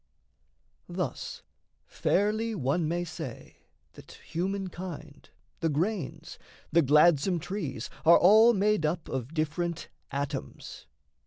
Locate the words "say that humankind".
3.03-5.29